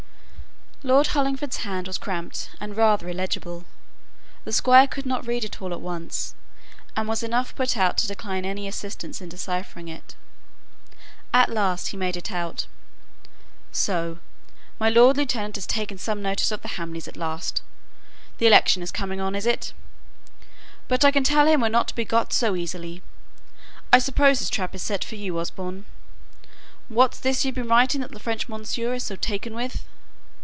[0.83, 3.65] Lord Hollingford's hand was cramped and rather illegible.
[4.45, 6.33] The squire could not read it all at once,
[6.95, 10.15] and was enough put out to decline any assistance in deciphering it.
[11.35, 12.65] At last he made it out.
[13.71, 14.17] "So
[14.79, 17.61] my lord lieutenant is taking some notice of the Hamleys at last.
[18.39, 19.73] The election is coming on, is it?
[20.87, 23.03] But I can tell him we're not to be got so easily.
[23.93, 25.85] I suppose this trap is set for you, Osborne?
[26.89, 29.85] What's this you've been writing that the French mounseer is so taken with?"